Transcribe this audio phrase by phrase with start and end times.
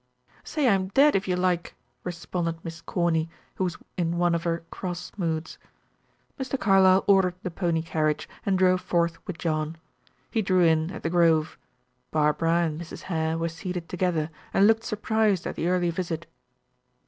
[0.43, 4.45] "Say I am dead, if you like," responded Miss Corny, who was in one of
[4.45, 5.59] her cross moods.
[6.39, 6.59] Mr.
[6.59, 9.77] Carlyle ordered the pony carriage, and drove forth with John.
[10.31, 11.55] He drew in at the grove.
[12.09, 13.03] Barbara and Mrs.
[13.03, 16.25] Hare were seated together, and looked surprised at the early visit.